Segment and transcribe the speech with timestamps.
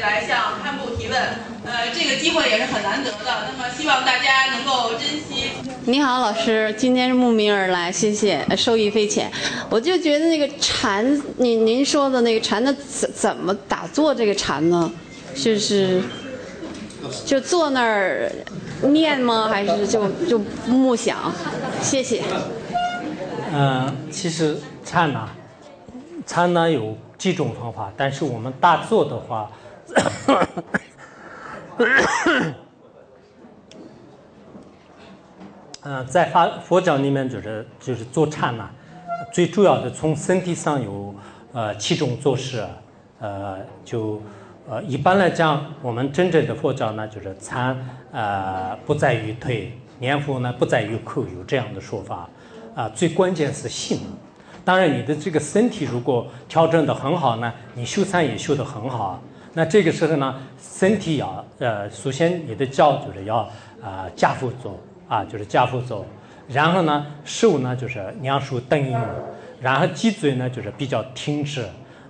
[0.00, 1.20] 来向堪布提问，
[1.64, 5.50] 呃，这个机会也是很难得的，那么希望大家能够珍惜。
[5.84, 9.30] 你好，老师，今天是慕名而来，谢谢，受益匪浅。
[9.68, 11.04] 我就觉得那个禅，
[11.38, 14.90] 您您说的那个禅的怎怎么打坐这个禅呢？
[15.34, 16.00] 就是
[17.26, 18.30] 就坐那儿
[18.82, 19.48] 念吗？
[19.48, 21.32] 还是就就默想？
[21.80, 22.22] 谢谢。
[23.52, 25.28] 嗯，其实禅呢，
[26.24, 29.50] 禅呢有几种方法，但是我们打坐的话，
[35.82, 38.68] 嗯， 在法佛教里面就是就是做禅呢，
[39.32, 41.14] 最主要的从身体上有
[41.52, 42.64] 呃七种做事，
[43.20, 44.22] 呃就
[44.68, 47.76] 呃一般来讲，我们真正的佛教呢就是禅
[48.12, 52.28] 呃不在于腿，念佛呢不在于口，有这样的说法。
[52.74, 54.00] 啊，最关键是心。
[54.64, 59.20] 当然，你的这个身体如果调整得很好呢，你修禅也修得很好。
[59.54, 63.38] 那这个时候呢，身体要呃，首先你的脚就是要
[63.82, 66.06] 啊夹趺走啊，就是夹趺走。
[66.48, 69.00] 然后呢，手呢就是两手等用，
[69.60, 71.64] 然后脊椎呢就是比较挺直，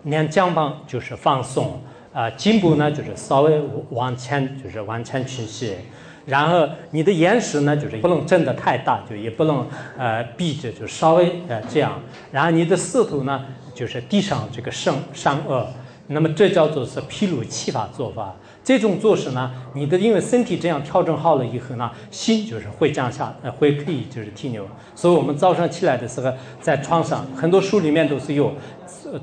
[0.04, 1.80] 两肩膀就是放松
[2.12, 3.60] 啊，颈部呢就是稍微
[3.90, 5.78] 往前就是往前倾斜。
[6.24, 9.66] 然后你的眼神呢，就是不能睁得太大，就也不能
[9.98, 12.00] 呃闭着，就稍微呃这样。
[12.30, 13.44] 然后你的舌头呢，
[13.74, 15.66] 就是地上这个上上颚，
[16.08, 18.34] 那么这叫做是披露气法做法。
[18.64, 24.66] 这种做事呢，你的因为身体这样调整好了以后呢，心就是会降下，呃会可以就是停留。
[24.94, 28.52] 所以我们早上起来的时候，在床上很多书里面都是有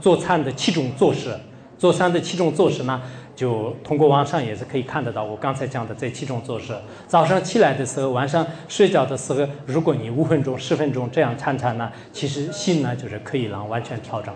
[0.02, 1.38] 做餐的七种做事，
[1.78, 3.02] 做餐的七种做事呢。
[3.34, 6.76] 就通过网上也是可以看得到，我刚才讲的这七种做事。
[7.08, 14.34] 早上起来的时候，晚上睡觉的时候，如果你五分钟、十分钟这样参禅呢，其实心呢就是可以让完全调整。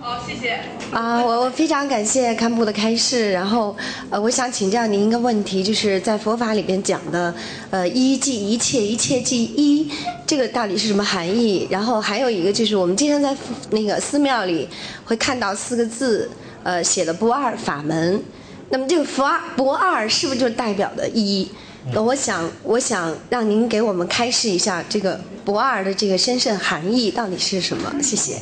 [0.00, 0.58] 好，谢谢。
[0.92, 3.30] 啊，我我非常感谢堪布的开示。
[3.32, 3.76] 然后，
[4.08, 7.34] 呃，我想请教您一个问题，就是在佛法里边讲的，
[7.68, 9.90] 呃，一即一切，一切即一，
[10.26, 11.68] 这个到底是什么含义？
[11.70, 13.36] 然后还有一个就是，我们经常在
[13.70, 14.66] 那个寺庙里
[15.04, 16.30] 会看到四个字。
[16.62, 18.22] 呃，写的不二法门，
[18.68, 21.50] 那么这个不二不二是不是就代表的一？
[21.94, 27.90] 那我想，我想让您给我们开示一下这个不二的这个深深含义到底是什么？
[28.02, 28.36] 谢谢。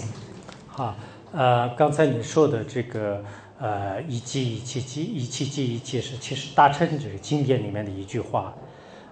[0.67, 0.97] 好，
[1.33, 3.23] 呃，刚才你说的这个
[3.61, 8.55] 呃一即一切即一切即一切是其实大乘就是经典里面的一句话，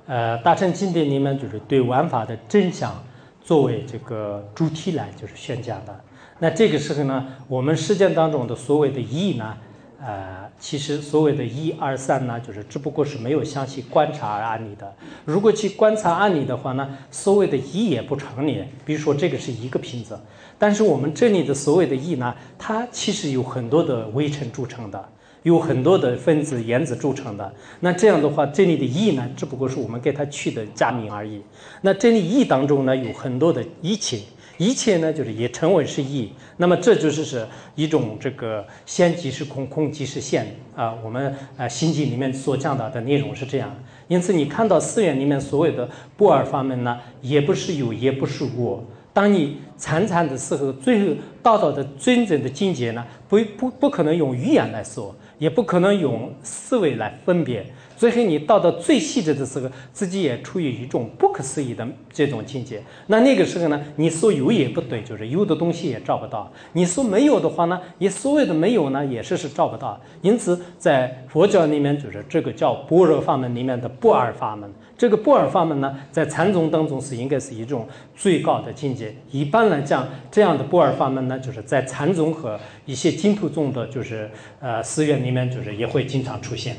[0.06, 2.94] 呃，大乘经典里面就是对玩法的真相
[3.42, 6.00] 作为这个主题来就是宣讲的。
[6.38, 9.56] 那这个时候呢，我们实践当中的所谓的义呢，
[10.00, 14.94] 呃，其实所谓的一二三呢，就是只不过是没有详细观察案例的。
[15.24, 18.64] 如果去观察案例的话呢，所谓的一也不成立。
[18.84, 20.18] 比如说这个是一个瓶子，
[20.58, 25.08] 但是我们这里的所谓的一呢，它其实有很多的微尘组成的，
[25.42, 27.52] 有很多的分子原子组成的。
[27.80, 31.42] 那这样的话，这里的一呢，只不过是我们给它取的假名而已。
[31.82, 34.18] 那这里一当中呢，有很多的一切。
[34.58, 40.94] 一切呢，就是也成为是义，那么这就是是一种这个先即是空，空即是现啊。
[41.04, 43.74] 我们啊心经里面所讲到的内容是这样。
[44.08, 48.82] 因此，你看到寺院里面所有的不二法门呢，也不是有，也不是无。
[49.12, 57.64] 当你参禅的时候，最后到达的真正的境界呢，不不不可能用语言来说，也不可能用思维来分别。
[57.96, 62.82] 最后你到到最细致的时候，自己也处于一种不可思议的这种境界。
[63.06, 70.00] 那那个时候呢，你说有也不对，就是有的东西也找不到；你说没有的话呢，也所谓的没有呢，也是是找不到。
[70.22, 74.70] 因此，在佛教里面，就是这个叫般若法门里面的不二法门。
[74.98, 79.14] 这个不二法门呢，在禅宗当中是应该是一种最高的境界。
[79.30, 86.76] 一般来讲，这样的不二法门呢，就是在禅宗和一些净土宗的，就是呃寺院里面，就是也会经常出现。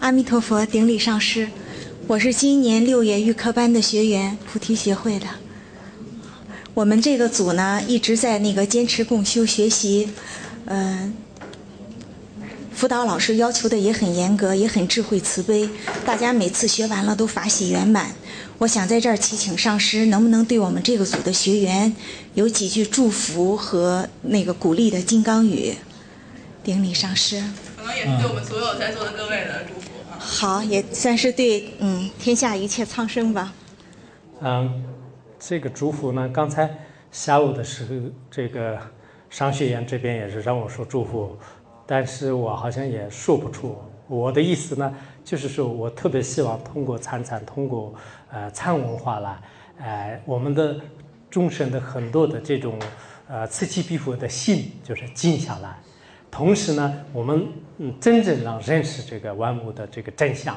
[0.00, 1.48] 阿弥陀佛，顶礼上师，
[2.06, 5.26] 我是今年六月预科班的学员，菩提协会的。
[6.72, 10.08] 我们这个组呢，一直在那个坚持共修学习，
[10.66, 11.12] 嗯，
[12.72, 15.68] 辅导老师要求的也很严格，也很智慧慈悲，
[16.06, 18.12] 大家每次学完了都法喜圆满。
[18.58, 21.94] 我想在这儿祈请上师，能不能对我们这个组的学员
[22.34, 25.74] 有几句祝福和那个鼓励的金刚语？
[26.62, 27.42] 顶礼上师。
[27.76, 29.77] 可能也是对我们所有在座的各位的祝。
[30.40, 33.52] 好，也算是对嗯天下一切苍生吧。
[34.40, 34.84] 嗯，
[35.36, 36.72] 这个祝福呢，刚才
[37.10, 38.78] 下午的时候，这个
[39.28, 41.36] 商学院这边也是让我说祝福，
[41.84, 43.76] 但是我好像也说不出
[44.06, 44.94] 我的意思呢，
[45.24, 47.92] 就是说我特别希望通过参禅，通过
[48.30, 49.36] 呃禅文化来，
[49.80, 50.76] 呃我们的
[51.28, 52.78] 众生的很多的这种
[53.26, 55.76] 呃此起彼伏的心就是静下来，
[56.30, 57.46] 同时呢，我们
[57.78, 60.56] 嗯真正让认识这个万物的这个真相，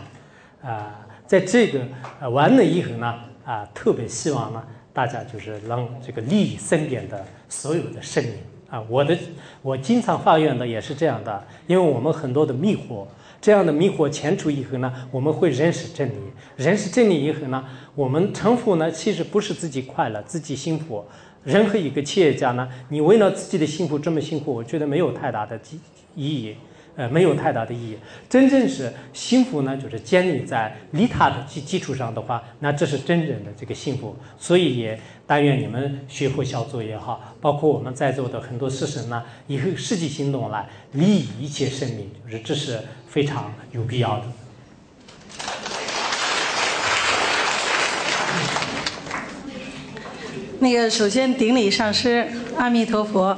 [0.62, 1.81] 啊、在这个
[2.19, 3.15] 呃完了以后呢，
[3.45, 4.63] 啊、特别希望呢，
[4.94, 8.33] 大家就是让这个利益身边的所有的生命
[8.69, 9.18] 啊，我的
[9.62, 13.06] 我经常发愿的也是这样的，因为我们很多的迷惑，
[13.39, 16.15] 这样的迷惑前除以后呢，我们会认识真理，
[16.57, 17.65] 认识真理以后呢，
[17.95, 21.06] 我们成佛呢，其实不是自己快乐，自己幸福。
[21.43, 25.79] 任何一个企业家呢，你为了自己的幸福这么辛苦，我觉得没有太大的意
[26.15, 26.55] 意义。
[26.97, 27.97] 呃，没有太大的意义。
[28.29, 34.13] 真正是幸福呢，就是建立在利他的基基础上的话，那这是真正的这个幸福。
[34.38, 44.25] 所以也但愿你们学佛小组也好，包括我们在座的很多师生呢，以后实际行动来利益一切生命，就是这是非常有必要的。
[50.61, 53.35] 那个，首先顶礼上师，阿弥陀佛。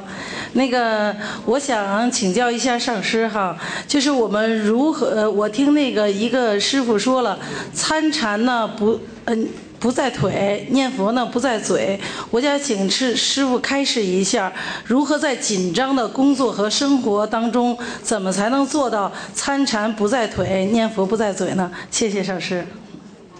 [0.55, 1.15] 那个，
[1.45, 5.31] 我想请教一下上师哈，就是我们如何？
[5.31, 7.39] 我听那个一个师傅说了，
[7.73, 9.47] 参禅呢不，嗯、
[9.79, 11.97] 不在腿，念佛呢不在嘴。
[12.29, 14.51] 我想请师师傅开示一下，
[14.83, 21.71] 如何在紧张的工作和生活当中，怎么才能做到参禅不在腿，念佛不在嘴呢？
[21.89, 22.67] 谢谢上师。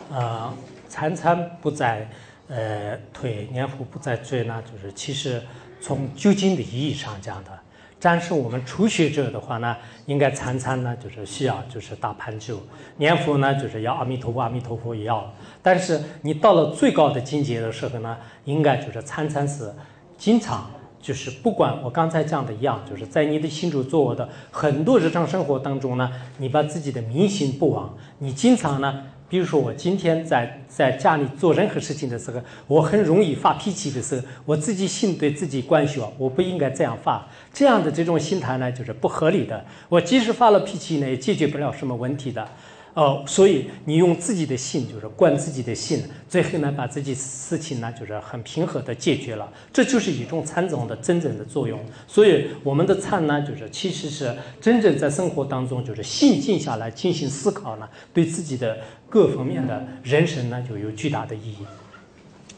[0.10, 0.54] 啊，
[0.88, 2.08] 参禅不在
[2.48, 5.42] 呃腿，念佛不再追呢，就是其实
[5.82, 7.52] 从究竟的意义上讲的，
[8.00, 9.76] 但是我们初学者的话呢，
[10.06, 12.58] 应该参禅呢，就是需要就是大盘灸，
[12.98, 15.34] 念佛呢就是要阿弥陀佛，阿弥陀佛也要。
[15.62, 19.74] 但是你到了最高的境界的时候呢，应该就是参禅是
[20.18, 20.70] 经常。
[21.02, 39.66] 就是不管我刚才讲的一样，就是在你的心中做我的很多日常生活当中呢，你把自己的明心不忘，你经常呢，比如说我今天在在家里做任何事情的时候，我很容易发脾气的时候，我自己心对自己关系啊我不应该这样发，这样的这种心态呢，就是不合理的。
[39.90, 42.48] 我即使发了脾气呢，也解决不了什么问题的。
[42.96, 51.84] 哦，所以你用自己的心，就是观自己的心，最后呢，把自己事情呢，就是很平和的解决了，这就是一种禅宗的真正的作用。
[52.08, 58.78] 所以我们的禅呢，就是其实是真正在生活当中，就是心静下来进行思考呢，对自己的
[59.10, 61.66] 各方面的人生呢，就有巨大的意义。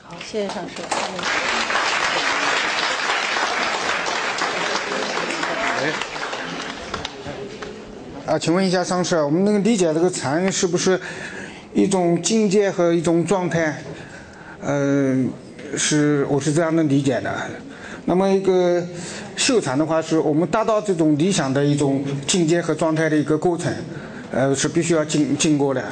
[0.03, 0.75] 好，谢谢上师。
[8.25, 10.99] 啊，请问一下上师，我们那个理解这个禅是不是
[11.75, 13.79] 一种境界和一种状态？
[14.63, 15.29] 嗯、
[15.77, 17.31] 是我是这样的理解的。
[18.05, 18.83] 那么一个
[19.35, 23.71] 修禅的话，是我们达到这种理想的一种境界和状态的一个过程，
[24.31, 25.83] 呃，是必须要经经过的。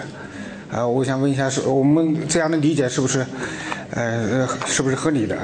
[0.72, 3.24] 啊，我想问一下，是我们这样的理解是不是，
[3.92, 5.38] 呃，是不是合理的？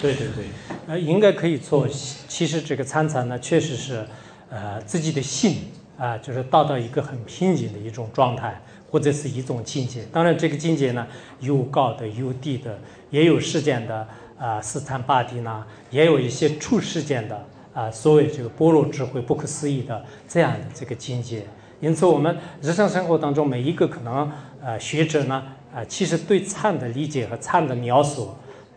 [0.00, 0.44] 对对对，
[0.86, 1.88] 呃，应该可以做。
[2.28, 4.06] 其实这个参禅呢，确实是，
[4.50, 5.56] 呃，自己的心
[5.98, 10.04] 啊、就是到到一个很平静的一种状态，或者是一种境界。
[10.12, 11.04] 当然，这个境界呢，
[11.40, 12.78] 有高的，有低的，
[13.10, 14.06] 也有世间的
[14.38, 21.44] 啊、四禅八谛呢，也有一些出世间的啊、所谓这个般若智慧不可思议的这样的这个境界。
[21.80, 24.30] 因此，我们日常生活当中每一个可能
[24.62, 25.42] 呃学者呢，
[25.74, 28.30] 啊，其实对禅的理解和禅的描述。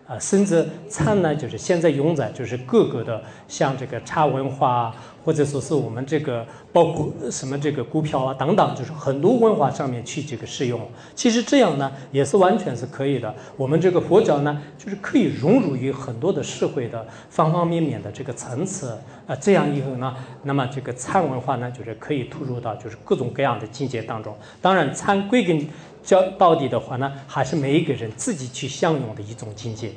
[0.08, 10.80] 啊，甚至禅呢，就是现在用在就是各个的，像这个茶文化，或者说是我们这个包括什么这个股票啊等等，就是很多文化上面去这个适用。
[11.16, 13.34] 其实这样呢，也是完全是可以的。
[13.58, 18.98] 我们这个佛教呢，就是可以融入于很多的社会的方方面面的这个层次
[19.28, 19.36] 啊。
[19.36, 24.36] 这样以后呢，那么这个禅文化呢，就是可以突入到就是各种各样的境界当中。
[24.62, 25.68] 当然，禅归根。
[26.04, 29.92] 教到底的话呢，还是每一个人自己去享用的一种境界。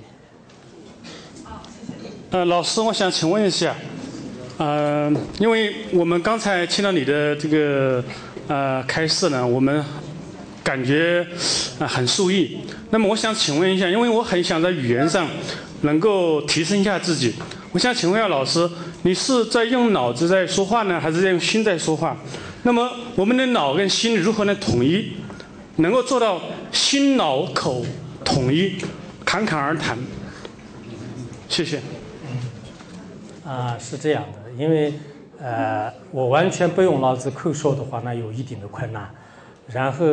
[2.31, 3.75] 呃，老师，我想请问一下，
[4.57, 8.03] 呃，因为我们刚才听到你的这个
[8.47, 9.85] 呃开示呢，我们
[10.63, 11.27] 感觉
[11.79, 12.59] 啊、很受益。
[12.91, 15.27] 那么我想请问一下，因为我很想在语言上
[15.83, 17.35] 能够提升一下自己，
[17.73, 18.71] 我想请问一下老师，
[19.03, 22.17] 你是在用脑子在说话呢，还是在用心在说话？
[22.63, 25.15] 那么我们的脑跟心如何能统一？
[25.79, 27.85] 能够做到心脑口
[28.25, 28.77] 统一，
[29.25, 29.99] 侃侃而谈。
[31.49, 31.81] 谢谢。
[33.45, 34.93] 啊，是这样的，因为
[35.41, 39.09] 呃，我完全不用老子口说的话，那有一定的困难。
[39.67, 40.07] 然后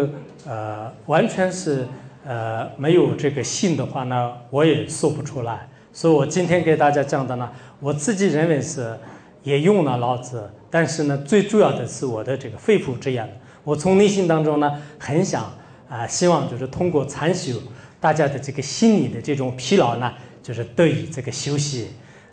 [0.46, 1.88] 呃，完全是
[2.26, 5.68] 呃没有这个信的话呢，我也说不出来。
[5.94, 8.98] 所以我今天给大家讲的呢，我自己认为是
[9.44, 13.30] 也用了老子，但是呢，最主要的是我的这个肺腑之言。
[13.64, 15.52] 我从内心当中呢，很想
[15.90, 17.62] 啊、希望就是通过禅修，
[18.00, 21.90] 大家的这个心理的这种疲劳呢，就是得以这个休息。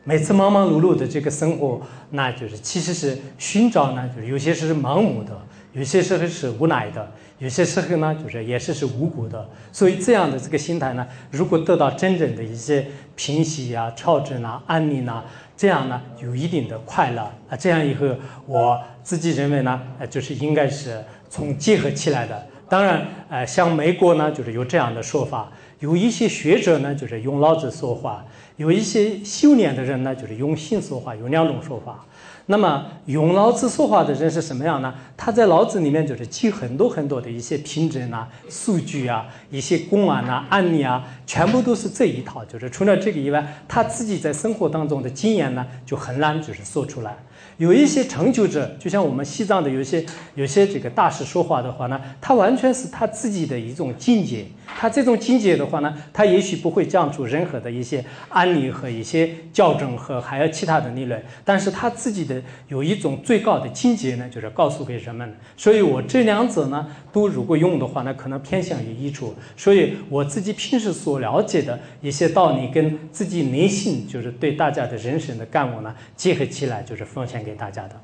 [0.08, 1.78] 每次忙忙碌碌的这个生活，
[2.12, 5.38] 那就是其实是寻找呢，就是有些是盲目的，
[5.74, 9.46] 有些时候是无奈的，有些时候呢，就是也是是无辜的。
[9.70, 12.86] 所以这样的这个心态呢，如果得到真正的一些
[13.16, 15.22] 平息啊、调整啊、安宁啊，
[15.54, 18.06] 这样呢有一定的快乐啊，这样以后
[18.46, 22.46] 我自己认为呢，呃，就是应该是从结合起来的。
[22.66, 25.50] 当然，呃，像美国呢，就是有这样的说法，
[25.80, 28.24] 有一些学者呢，就是用老子说话；
[28.56, 32.04] 有一些修炼的人呢，就是用心说话，有两种说法。
[32.50, 34.94] 那么用老子说话的人是什么样呢？
[35.18, 42.42] 他在老子里面就是记很多很多的一些凭证啊、数据啊、一些公案啊、案例啊，全部都是这一套。
[42.46, 47.18] 就是除了这个以外，他自己在生活当中的经验呢，就很难就是说出来。
[47.58, 50.04] 有一些成就者，就像我们西藏的有些
[50.34, 54.46] 有些这个大师说话的话呢，他完全是他自己的一种境界。
[54.76, 65.36] 他这种境界的话呢，他也许不会降出任何的一些案例和一些校正和还有其他的理论，但是他自己的有一种最高的境界呢，就是告诉给人们。
[65.56, 69.34] 所以我这两者呢，都如果用的话呢，可能偏向于一处。
[69.56, 78.00] 所以我自己平时所了解的一些道理，跟自己内心就是对大家的人生的感悟呢，结合起来，就是奉献给大家的。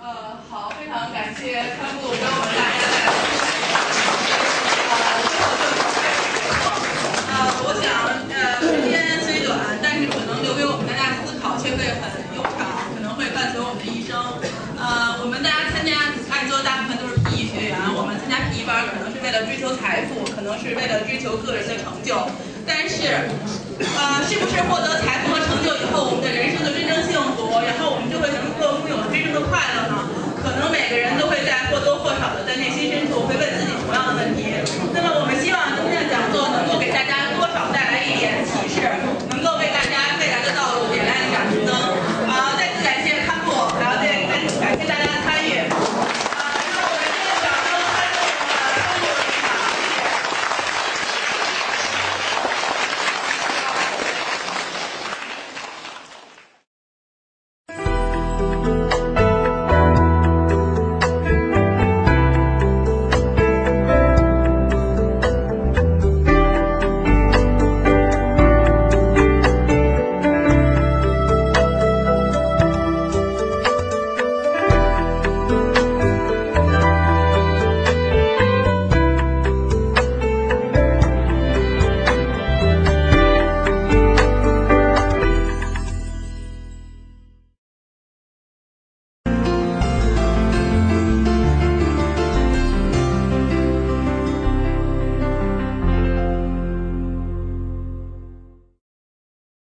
[0.00, 0.06] 呃，
[0.48, 2.71] 好，非常感谢康部给我们大家带
[19.32, 22.14] 的追求财富可能是为了追求个人的成就。
[22.68, 23.08] 但是
[23.80, 30.06] 呃是不是获得财富和成就以后我们的人生就真正幸福然后我们就会能够拥有真正的快乐呢？
[30.38, 34.46] 可能每个人都会在或多或少的在内心深处会问自己同样的问题。
[34.92, 39.31] 那么我们希望今天的讲座能够给大家多少带来一点启示？